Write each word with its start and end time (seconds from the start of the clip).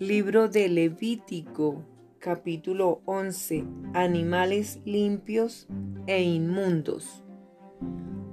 Libro 0.00 0.48
de 0.48 0.66
Levítico, 0.70 1.84
capítulo 2.20 3.02
11. 3.04 3.64
Animales 3.92 4.80
limpios 4.86 5.68
e 6.06 6.22
inmundos. 6.22 7.22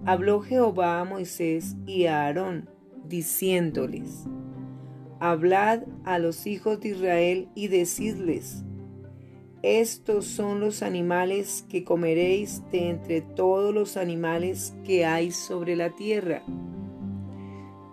Habló 0.05 0.39
Jehová 0.39 1.01
a 1.01 1.03
Moisés 1.03 1.75
y 1.85 2.05
a 2.05 2.21
Aarón, 2.23 2.69
diciéndoles, 3.03 4.27
Hablad 5.19 5.83
a 6.05 6.19
los 6.19 6.47
hijos 6.47 6.79
de 6.79 6.91
Israel 6.91 7.49
y 7.53 7.67
decidles, 7.67 8.63
Estos 9.61 10.23
son 10.23 10.61
los 10.61 10.81
animales 10.81 11.65
que 11.67 11.83
comeréis 11.83 12.63
de 12.71 12.91
entre 12.91 13.19
todos 13.19 13.75
los 13.75 13.97
animales 13.97 14.73
que 14.85 15.05
hay 15.05 15.31
sobre 15.31 15.75
la 15.75 15.89
tierra. 15.89 16.43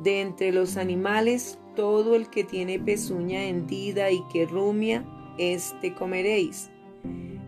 De 0.05 0.21
entre 0.21 0.53
los 0.53 0.77
animales 0.77 1.59
todo 1.75 2.15
el 2.15 2.29
que 2.29 2.45
tiene 2.45 2.79
pezuña 2.79 3.45
hendida 3.45 4.11
y 4.11 4.23
que 4.31 4.45
rumia, 4.45 5.03
éste 5.39 5.95
comeréis. 5.95 6.71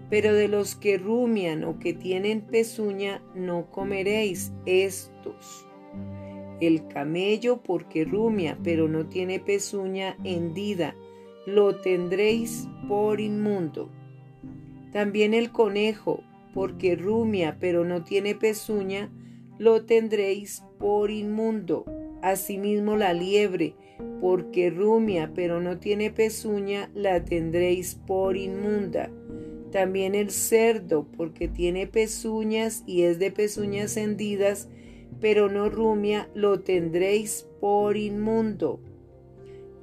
Pero 0.09 0.33
de 0.33 0.49
los 0.49 0.75
que 0.75 0.97
rumian 0.97 1.65
o 1.65 1.79
que 1.79 1.93
tienen 1.93 2.41
pezuña, 2.41 3.23
no 3.35 3.71
comeréis 3.71 4.53
estos. 4.65 5.67
El 6.61 6.89
camello 6.89 7.63
porque 7.63 8.07
rumia, 8.07 8.59
pero 8.65 8.89
no 8.89 9.07
tiene 9.07 9.39
pezuña 9.39 10.17
hendida, 10.25 10.97
lo 11.45 11.77
tendréis 11.77 12.69
por 12.89 13.21
inmundo. 13.21 13.91
También 14.93 15.35
el 15.35 15.53
conejo, 15.53 16.23
porque 16.55 16.97
rumia, 16.97 17.59
pero 17.61 17.85
no 17.85 18.03
tiene 18.03 18.35
pezuña, 18.35 19.11
lo 19.59 19.85
tendréis 19.85 20.65
por 20.79 21.11
inmundo. 21.11 21.85
Asimismo 22.27 22.97
la 22.97 23.13
liebre, 23.13 23.77
porque 24.21 24.69
rumia 24.69 25.31
pero 25.33 25.61
no 25.61 25.79
tiene 25.79 26.11
pezuña, 26.11 26.91
la 26.93 27.25
tendréis 27.25 27.95
por 27.95 28.37
inmunda. 28.37 29.13
También 29.71 30.17
el 30.17 30.33
cerdo, 30.33 31.07
porque 31.17 31.47
tiene 31.47 31.87
pezuñas 31.87 32.83
y 32.85 33.03
es 33.03 33.21
de 33.21 33.31
pezuñas 33.31 33.97
hendidas, 33.97 34.69
pero 35.21 35.49
no 35.49 35.69
rumia, 35.69 36.29
lo 36.35 36.59
tendréis 36.63 37.49
por 37.61 37.97
inmundo. 37.97 38.81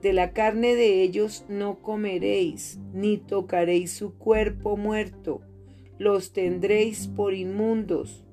De 0.02 0.12
la 0.12 0.34
carne 0.34 0.75
de 0.75 1.02
ellos 1.02 1.46
no 1.48 1.80
comeréis, 1.81 2.78
ni 2.94 3.20
tocaréis 3.20 3.94
su 3.94 4.18
cuerpo 4.18 4.75
muerto, 4.75 5.40
los 5.98 6.34
tendréis 6.34 7.08
por 7.08 7.34
inmundos. 7.34 8.25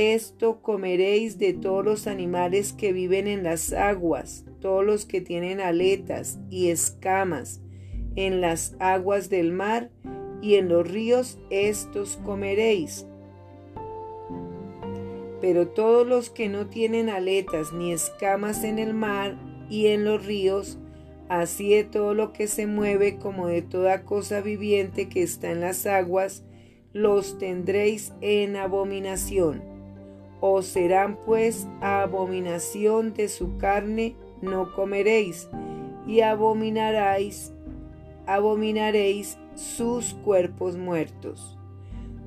Esto 0.00 0.62
comeréis 0.62 1.40
de 1.40 1.54
todos 1.54 1.84
los 1.84 2.06
animales 2.06 2.72
que 2.72 2.92
viven 2.92 3.26
en 3.26 3.42
las 3.42 3.72
aguas, 3.72 4.44
todos 4.60 4.84
los 4.84 5.06
que 5.06 5.20
tienen 5.20 5.60
aletas 5.60 6.38
y 6.50 6.68
escamas 6.68 7.60
en 8.14 8.40
las 8.40 8.76
aguas 8.78 9.28
del 9.28 9.50
mar 9.52 9.90
y 10.40 10.54
en 10.54 10.68
los 10.68 10.88
ríos, 10.88 11.40
estos 11.50 12.16
comeréis. 12.18 13.08
Pero 15.40 15.66
todos 15.66 16.06
los 16.06 16.30
que 16.30 16.48
no 16.48 16.68
tienen 16.68 17.08
aletas 17.08 17.72
ni 17.72 17.90
escamas 17.90 18.62
en 18.62 18.78
el 18.78 18.94
mar 18.94 19.36
y 19.68 19.88
en 19.88 20.04
los 20.04 20.24
ríos, 20.24 20.78
así 21.28 21.70
de 21.70 21.82
todo 21.82 22.14
lo 22.14 22.32
que 22.32 22.46
se 22.46 22.68
mueve 22.68 23.16
como 23.16 23.48
de 23.48 23.62
toda 23.62 24.04
cosa 24.04 24.42
viviente 24.42 25.08
que 25.08 25.24
está 25.24 25.50
en 25.50 25.60
las 25.60 25.86
aguas, 25.86 26.44
los 26.92 27.36
tendréis 27.38 28.12
en 28.20 28.54
abominación. 28.54 29.77
Os 30.40 30.66
serán 30.66 31.18
pues 31.24 31.66
abominación 31.80 33.12
de 33.14 33.28
su 33.28 33.56
carne 33.56 34.16
no 34.40 34.72
comeréis, 34.74 35.48
y 36.06 36.20
abominaréis, 36.20 37.52
abominaréis 38.26 39.38
sus 39.54 40.14
cuerpos 40.14 40.76
muertos. 40.76 41.58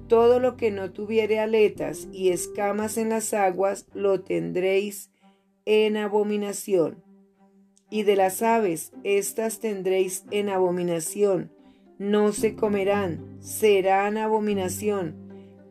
Todo 0.07 0.39
lo 0.39 0.57
que 0.57 0.71
no 0.71 0.91
tuviere 0.91 1.39
aletas 1.39 2.09
y 2.11 2.29
escamas 2.29 2.97
en 2.97 3.09
las 3.09 3.33
aguas, 3.33 3.87
lo 3.93 4.21
tendréis 4.21 5.09
en 5.65 5.95
abominación. 5.95 7.01
Y 7.89 8.03
de 8.03 8.17
las 8.17 8.41
aves, 8.41 8.91
estas 9.03 9.59
tendréis 9.59 10.25
en 10.31 10.49
abominación, 10.49 11.51
no 11.97 12.33
se 12.33 12.55
comerán, 12.55 13.37
serán 13.39 14.17
abominación. 14.17 15.15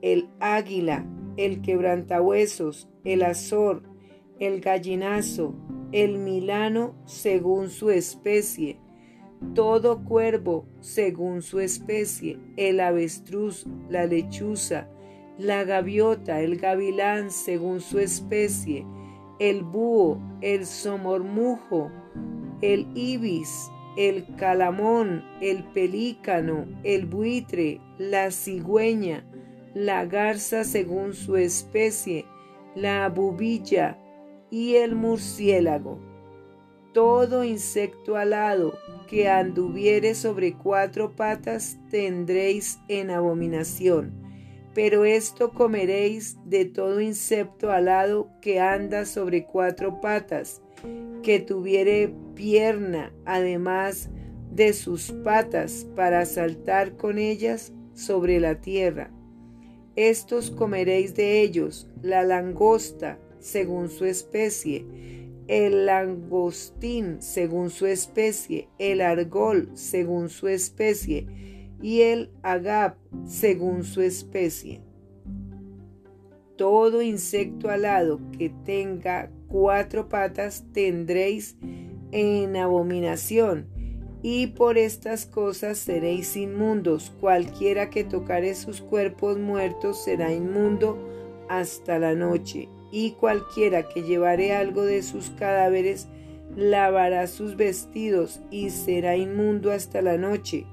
El 0.00 0.28
águila, 0.38 1.04
el 1.36 1.62
quebrantahuesos, 1.62 2.88
el 3.04 3.22
azor, 3.22 3.82
el 4.38 4.60
gallinazo, 4.60 5.54
el 5.92 6.18
milano 6.18 6.94
según 7.04 7.70
su 7.70 7.90
especie, 7.90 8.78
todo 9.54 10.04
cuervo 10.04 10.66
según 10.80 11.42
su 11.42 11.60
especie, 11.60 12.38
el 12.56 12.80
avestruz, 12.80 13.66
la 13.88 14.06
lechuza, 14.06 14.88
la 15.38 15.64
gaviota, 15.64 16.40
el 16.40 16.58
gavilán 16.58 17.30
según 17.30 17.80
su 17.80 17.98
especie, 17.98 18.86
el 19.38 19.62
búho, 19.62 20.20
el 20.42 20.66
somormujo, 20.66 21.90
el 22.60 22.86
ibis, 22.94 23.70
el 23.96 24.26
calamón, 24.36 25.24
el 25.40 25.64
pelícano, 25.64 26.66
el 26.84 27.06
buitre, 27.06 27.80
la 27.98 28.30
cigüeña, 28.30 29.26
la 29.74 30.04
garza 30.06 30.64
según 30.64 31.14
su 31.14 31.36
especie, 31.36 32.24
la 32.74 33.08
bubilla, 33.08 33.98
y 34.50 34.74
el 34.76 34.94
murciélago. 34.94 35.98
Todo 36.92 37.44
insecto 37.44 38.16
alado 38.16 38.74
que 39.08 39.28
anduviere 39.28 40.14
sobre 40.14 40.54
cuatro 40.54 41.14
patas 41.14 41.78
tendréis 41.90 42.80
en 42.88 43.10
abominación. 43.10 44.12
Pero 44.74 45.04
esto 45.04 45.52
comeréis 45.52 46.36
de 46.44 46.64
todo 46.64 47.00
insecto 47.00 47.70
alado 47.70 48.28
que 48.40 48.60
anda 48.60 49.04
sobre 49.04 49.44
cuatro 49.44 50.00
patas, 50.00 50.62
que 51.22 51.40
tuviere 51.40 52.12
pierna, 52.34 53.12
además 53.24 54.10
de 54.52 54.72
sus 54.72 55.12
patas, 55.24 55.86
para 55.94 56.24
saltar 56.24 56.96
con 56.96 57.18
ellas 57.18 57.72
sobre 57.94 58.40
la 58.40 58.60
tierra. 58.60 59.10
Estos 59.96 60.50
comeréis 60.50 61.14
de 61.14 61.42
ellos, 61.42 61.88
la 62.02 62.22
langosta, 62.22 63.18
según 63.40 63.88
su 63.88 64.04
especie, 64.04 64.84
el 65.50 65.86
langostín 65.86 67.20
según 67.20 67.70
su 67.70 67.86
especie, 67.86 68.68
el 68.78 69.00
argol 69.00 69.68
según 69.74 70.28
su 70.28 70.46
especie 70.46 71.26
y 71.82 72.02
el 72.02 72.30
agap 72.42 72.96
según 73.26 73.82
su 73.82 74.00
especie. 74.00 74.80
Todo 76.56 77.02
insecto 77.02 77.68
alado 77.68 78.20
que 78.38 78.50
tenga 78.64 79.30
cuatro 79.48 80.08
patas 80.08 80.64
tendréis 80.72 81.56
en 82.12 82.56
abominación, 82.56 83.66
y 84.22 84.48
por 84.48 84.78
estas 84.78 85.26
cosas 85.26 85.78
seréis 85.78 86.36
inmundos. 86.36 87.12
Cualquiera 87.20 87.90
que 87.90 88.04
tocare 88.04 88.54
sus 88.54 88.80
cuerpos 88.80 89.38
muertos 89.38 90.04
será 90.04 90.32
inmundo 90.32 90.98
hasta 91.48 91.98
la 91.98 92.14
noche 92.14 92.68
y 92.92 93.12
cualquiera 93.12 93.88
que 93.88 94.02
llevare 94.02 94.54
algo 94.54 94.82
de 94.82 95.02
sus 95.02 95.30
cadáveres 95.30 96.08
lavará 96.56 97.26
sus 97.26 97.56
vestidos 97.56 98.40
y 98.50 98.70
será 98.70 99.16
inmundo 99.16 99.72
hasta 99.72 100.02
la 100.02 100.16
noche. 100.16 100.66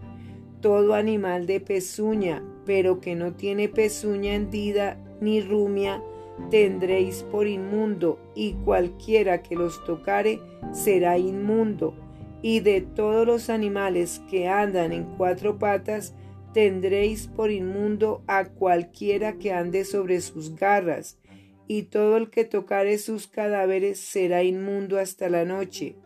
Todo 0.62 0.96
animal 0.96 1.46
de 1.46 1.59
pezuña, 1.59 2.44
pero 2.66 3.00
que 3.00 3.16
no 3.16 3.34
tiene 3.34 3.69
pezuña 3.69 4.34
hendida 4.34 4.97
ni 5.22 5.41
rumia, 5.41 6.02
tendréis 6.50 7.24
por 7.24 7.47
inmundo, 7.47 8.19
y 8.35 8.53
cualquiera 8.53 9.44
que 9.44 9.56
los 9.56 9.84
tocare 9.85 10.40
será 10.73 11.17
inmundo. 11.17 11.93
Y 12.49 12.61
de 12.61 12.79
todos 12.79 13.28
los 13.28 13.49
animales 13.49 14.22
que 14.32 14.47
andan 14.47 14.94
en 14.94 15.03
cuatro 15.03 15.59
patas, 15.59 16.16
tendréis 16.53 17.28
por 17.28 17.52
inmundo 17.52 18.23
a 18.26 18.46
cualquiera 18.46 19.34
que 19.34 19.52
ande 19.52 19.84
sobre 19.84 20.22
sus 20.22 20.55
garras, 20.55 21.20
y 21.67 21.84
todo 21.84 22.16
el 22.16 22.29
que 22.29 22.46
tocare 22.46 22.99
sus 22.99 23.28
cadáveres 23.28 23.99
será 23.99 24.44
inmundo 24.44 24.97
hasta 24.97 25.28
la 25.28 25.44
noche. 25.44 25.97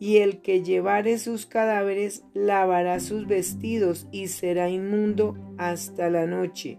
Y 0.00 0.16
el 0.16 0.40
que 0.40 0.62
llevare 0.62 1.18
sus 1.18 1.44
cadáveres 1.44 2.24
lavará 2.32 2.98
sus 2.98 3.26
vestidos 3.26 4.06
y 4.10 4.28
será 4.28 4.70
inmundo 4.70 5.36
hasta 5.58 6.08
la 6.08 6.24
noche. 6.24 6.78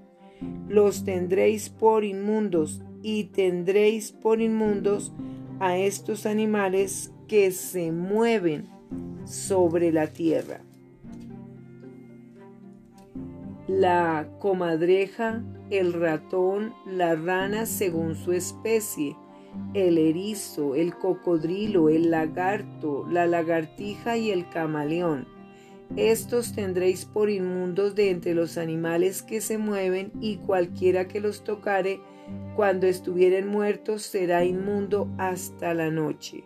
Los 0.68 1.04
tendréis 1.04 1.70
por 1.70 2.04
inmundos 2.04 2.82
y 3.04 3.26
tendréis 3.26 4.12
por 4.14 4.42
inmundos 4.42 5.14
a 5.60 5.78
estos 5.78 6.26
animales 6.26 7.14
que 7.28 7.52
se 7.52 7.92
mueven 7.92 8.79
sobre 9.30 9.92
la 9.92 10.08
tierra. 10.08 10.62
La 13.68 14.28
comadreja 14.40 15.44
el 15.70 15.94
ratón, 15.94 16.74
la 16.86 17.16
rana 17.16 17.66
según 17.66 18.16
su 18.16 18.32
especie, 18.32 19.16
el 19.74 19.98
erizo, 19.98 20.76
el 20.76 20.96
cocodrilo, 20.96 21.90
el 21.90 22.10
lagarto, 22.10 23.06
la 23.10 23.28
lagartija 23.28 24.18
y 24.18 24.32
el 24.32 24.50
camaleón. 24.50 25.28
Estos 25.96 26.54
tendréis 26.54 27.06
por 27.06 27.30
inmundos 27.30 27.96
de 27.96 28.12
entre 28.12 28.36
los 28.36 28.58
animales 28.58 29.22
que 29.24 29.42
se 29.42 29.58
mueven, 29.58 30.12
y 30.22 30.38
cualquiera 30.38 31.08
que 31.08 31.20
los 31.20 31.44
tocare, 31.44 32.00
cuando 32.56 32.86
estuvieren 32.86 33.48
muertos, 33.48 34.04
será 34.04 34.46
inmundo 34.46 35.08
hasta 35.18 35.74
la 35.74 35.90
noche. 35.90 36.44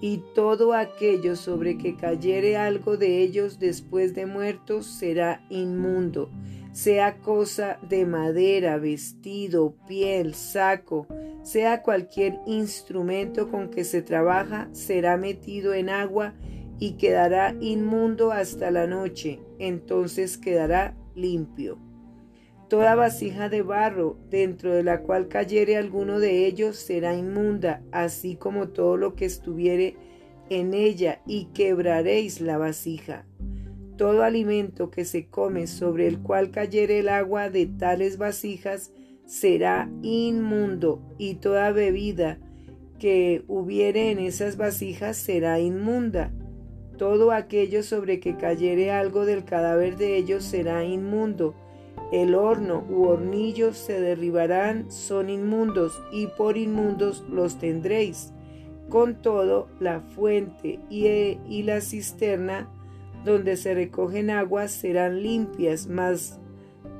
Y 0.00 0.22
todo 0.34 0.74
aquello 0.74 1.34
sobre 1.34 1.76
que 1.76 1.96
cayere 1.96 2.56
algo 2.56 2.96
de 2.96 3.22
ellos 3.22 3.58
después 3.58 4.14
de 4.14 4.26
muertos 4.26 4.86
será 4.86 5.44
inmundo, 5.50 6.30
sea 6.72 7.18
cosa 7.18 7.78
de 7.88 8.06
madera, 8.06 8.78
vestido, 8.78 9.74
piel, 9.88 10.34
saco, 10.34 11.08
sea 11.42 11.82
cualquier 11.82 12.38
instrumento 12.46 13.50
con 13.50 13.70
que 13.70 13.82
se 13.82 14.02
trabaja, 14.02 14.68
será 14.72 15.16
metido 15.16 15.74
en 15.74 15.88
agua 15.88 16.34
y 16.78 16.92
quedará 16.92 17.56
inmundo 17.60 18.30
hasta 18.30 18.70
la 18.70 18.86
noche, 18.86 19.40
entonces 19.58 20.38
quedará 20.38 20.96
limpio. 21.16 21.87
Toda 22.68 22.94
vasija 22.94 23.48
de 23.48 23.62
barro 23.62 24.18
dentro 24.30 24.74
de 24.74 24.82
la 24.82 25.00
cual 25.00 25.28
cayere 25.28 25.76
alguno 25.76 26.20
de 26.20 26.46
ellos 26.46 26.76
será 26.76 27.14
inmunda, 27.14 27.82
así 27.92 28.36
como 28.36 28.68
todo 28.68 28.96
lo 28.96 29.14
que 29.14 29.24
estuviere 29.24 29.96
en 30.50 30.74
ella, 30.74 31.20
y 31.26 31.46
quebraréis 31.54 32.40
la 32.40 32.58
vasija. 32.58 33.24
Todo 33.96 34.22
alimento 34.22 34.90
que 34.90 35.04
se 35.04 35.26
come 35.26 35.66
sobre 35.66 36.06
el 36.06 36.20
cual 36.20 36.50
cayere 36.50 37.00
el 37.00 37.08
agua 37.08 37.50
de 37.50 37.66
tales 37.66 38.18
vasijas 38.18 38.92
será 39.24 39.90
inmundo, 40.02 41.02
y 41.16 41.36
toda 41.36 41.72
bebida 41.72 42.38
que 42.98 43.44
hubiere 43.48 44.10
en 44.10 44.18
esas 44.18 44.56
vasijas 44.56 45.16
será 45.16 45.58
inmunda 45.58 46.32
todo 46.98 47.30
aquello 47.30 47.82
sobre 47.82 48.20
que 48.20 48.36
cayere 48.36 48.90
algo 48.90 49.24
del 49.24 49.44
cadáver 49.44 49.96
de 49.96 50.16
ellos 50.16 50.44
será 50.44 50.84
inmundo. 50.84 51.54
El 52.12 52.34
horno 52.34 52.84
u 52.88 53.04
hornillos 53.04 53.76
se 53.76 54.00
derribarán, 54.00 54.90
son 54.90 55.30
inmundos, 55.30 56.02
y 56.12 56.26
por 56.26 56.56
inmundos 56.56 57.24
los 57.30 57.58
tendréis. 57.58 58.32
Con 58.88 59.16
todo, 59.16 59.68
la 59.80 60.00
fuente 60.00 60.80
y, 60.88 61.06
y 61.06 61.62
la 61.62 61.80
cisterna 61.80 62.68
donde 63.24 63.56
se 63.56 63.74
recogen 63.74 64.30
aguas 64.30 64.70
serán 64.70 65.22
limpias, 65.22 65.86
mas 65.86 66.38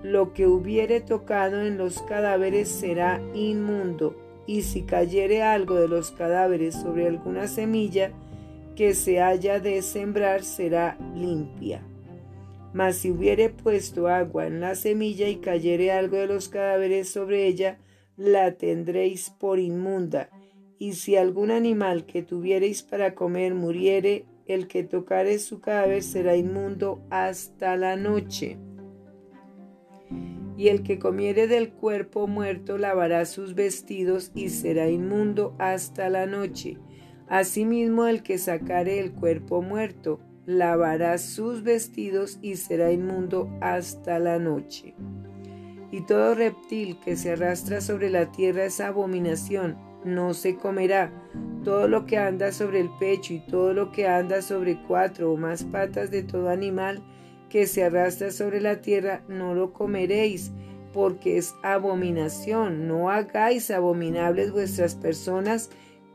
lo 0.03 0.33
que 0.33 0.47
hubiere 0.47 1.01
tocado 1.01 1.63
en 1.63 1.79
los 1.79 2.03
cadáveres 2.03 2.69
será 2.69 3.21
inmundo. 3.35 4.17
Y 4.47 4.63
si 4.63 4.83
cayere 4.83 5.43
algo 5.43 5.75
de 5.75 5.89
los 5.89 6.11
cadáveres 6.11 6.75
sobre 6.75 7.07
alguna 7.07 7.49
semilla, 7.49 8.13
que 8.77 8.95
se 8.95 9.21
haya 9.21 9.59
de 9.59 9.83
sembrar 9.83 10.43
será 10.45 10.97
limpia. 11.15 11.83
Mas 12.73 12.97
si 12.97 13.11
hubiere 13.11 13.49
puesto 13.49 14.09
agua 14.09 14.47
en 14.47 14.61
la 14.61 14.75
semilla 14.75 15.29
y 15.29 15.37
cayere 15.37 15.91
algo 15.93 16.17
de 16.17 16.27
los 16.27 16.49
cadáveres 16.49 17.09
sobre 17.09 17.47
ella, 17.47 17.79
la 18.17 18.53
tendréis 18.53 19.31
por 19.31 19.59
inmunda. 19.59 20.31
Y 20.79 20.93
si 20.93 21.17
algún 21.17 21.51
animal 21.51 22.07
que 22.07 22.23
tuviereis 22.23 22.83
para 22.83 23.15
comer 23.15 23.55
muriere, 23.55 24.27
el 24.47 24.67
que 24.67 24.83
tocare 24.85 25.39
su 25.39 25.61
cadáver 25.61 26.03
será 26.03 26.37
inmundo 26.37 27.03
hasta 27.11 27.77
la 27.77 27.97
noche. 27.97 28.59
Y 30.57 30.69
el 30.69 30.83
que 30.83 30.99
comiere 30.99 31.47
del 31.47 31.71
cuerpo 31.71 32.27
muerto 32.27 32.79
lavará 32.79 33.25
sus 33.27 33.55
vestidos 33.55 34.33
y 34.35 34.49
será 34.49 34.89
inmundo 34.89 35.55
hasta 35.59 36.09
la 36.09 36.27
noche 36.27 36.79
Asimismo, 37.29 38.07
el 38.07 38.23
que 38.23 38.39
sacare 38.39 39.01
el 39.01 39.13
cuerpo 39.13 39.61
muerto, 39.61 40.19
lavará 40.49 41.19
sus 41.19 41.63
vestidos 41.63 42.39
y 42.41 42.57
será 42.57 42.91
inmundo 42.91 43.51
hasta 43.61 44.19
la 44.19 44.39
noche. 44.39 44.95
Y 45.91 46.07
todo 46.07 46.35
reptil 46.35 46.99
que 47.05 47.17
se 47.17 47.33
arrastra 47.33 47.83
sobre 47.83 48.09
la 48.09 48.33
tierra 48.33 48.65
es 48.65 48.81
abominación, 48.81 49.77
no 50.07 50.33
se 50.33 50.57
comerá. 50.57 51.13
Todo 51.65 51.87
lo 51.87 52.07
que 52.07 52.17
anda 52.17 52.51
sobre 52.51 52.81
el 52.81 52.89
pecho 52.99 53.35
y 53.35 53.41
todo 53.41 53.75
lo 53.75 53.93
que 53.93 54.09
anda 54.09 54.41
sobre 54.41 54.81
cuatro 54.89 55.33
o 55.33 55.37
más 55.37 55.65
patas 55.65 56.11
de 56.11 56.23
todo 56.23 56.49
animal 56.49 57.03
que 57.51 57.67
se 57.67 57.85
arrastra 57.85 58.31
sobre 58.31 58.63
la 58.63 58.81
tierra, 58.81 59.23
no 59.29 59.55
lo 59.55 59.75
comeréis, 59.75 60.51
porque 60.95 61.37
es 61.37 61.55
abominación. 61.63 62.89
No 62.89 63.11
hagáis 63.11 63.71
abominables 63.71 64.51
vuestras 64.51 64.95
personas, 64.95 65.69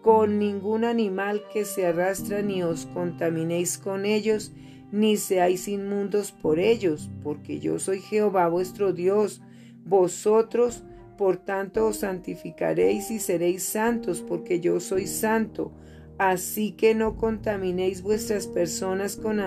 con 0.03 0.37
ningún 0.37 0.83
animal 0.83 1.43
que 1.53 1.63
se 1.63 1.85
arrastra, 1.85 2.41
ni 2.41 2.61
os 2.61 2.85
contaminéis 2.87 3.77
con 3.77 4.05
ellos, 4.05 4.51
ni 4.91 5.15
seáis 5.15 5.69
inmundos 5.69 6.33
por 6.33 6.59
ellos, 6.59 7.09
porque 7.23 7.61
yo 7.61 7.79
soy 7.79 8.01
Jehová 8.01 8.49
vuestro 8.49 8.91
Dios. 8.91 9.41
Vosotros, 9.85 10.83
por 11.17 11.37
tanto, 11.37 11.87
os 11.87 11.97
santificaréis 11.99 13.11
y 13.11 13.19
seréis 13.19 13.63
santos, 13.63 14.21
porque 14.21 14.59
yo 14.59 14.81
soy 14.81 15.07
santo. 15.07 15.71
Así 16.17 16.73
que 16.73 16.95
no 16.95 17.15
contaminéis 17.15 18.01
vuestras 18.01 18.47
personas 18.47 19.15
con, 19.15 19.39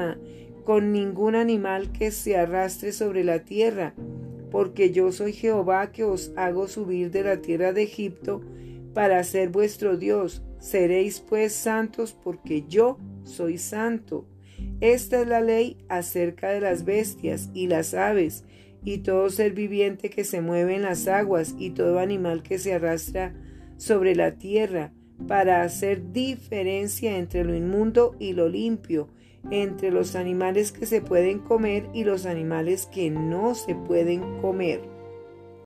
con 0.64 0.90
ningún 0.90 1.34
animal 1.34 1.92
que 1.92 2.10
se 2.10 2.38
arrastre 2.38 2.92
sobre 2.92 3.24
la 3.24 3.40
tierra, 3.40 3.92
porque 4.50 4.90
yo 4.90 5.12
soy 5.12 5.34
Jehová 5.34 5.92
que 5.92 6.04
os 6.04 6.32
hago 6.34 6.66
subir 6.66 7.10
de 7.10 7.24
la 7.24 7.42
tierra 7.42 7.74
de 7.74 7.82
Egipto 7.82 8.40
para 8.96 9.22
ser 9.24 9.50
vuestro 9.50 9.98
Dios. 9.98 10.42
Seréis 10.58 11.20
pues 11.20 11.52
santos 11.52 12.16
porque 12.24 12.64
yo 12.66 12.98
soy 13.24 13.58
santo. 13.58 14.26
Esta 14.80 15.20
es 15.20 15.28
la 15.28 15.42
ley 15.42 15.76
acerca 15.90 16.48
de 16.48 16.62
las 16.62 16.86
bestias 16.86 17.50
y 17.52 17.66
las 17.66 17.92
aves 17.92 18.44
y 18.84 18.98
todo 18.98 19.28
ser 19.28 19.52
viviente 19.52 20.08
que 20.08 20.24
se 20.24 20.40
mueve 20.40 20.76
en 20.76 20.82
las 20.82 21.08
aguas 21.08 21.54
y 21.58 21.72
todo 21.72 21.98
animal 21.98 22.42
que 22.42 22.58
se 22.58 22.72
arrastra 22.72 23.34
sobre 23.76 24.14
la 24.14 24.38
tierra, 24.38 24.94
para 25.28 25.60
hacer 25.60 26.12
diferencia 26.12 27.18
entre 27.18 27.44
lo 27.44 27.54
inmundo 27.54 28.16
y 28.18 28.32
lo 28.32 28.48
limpio, 28.48 29.08
entre 29.50 29.90
los 29.90 30.16
animales 30.16 30.72
que 30.72 30.86
se 30.86 31.02
pueden 31.02 31.40
comer 31.40 31.86
y 31.92 32.04
los 32.04 32.24
animales 32.24 32.86
que 32.86 33.10
no 33.10 33.54
se 33.54 33.74
pueden 33.74 34.40
comer. 34.40 34.95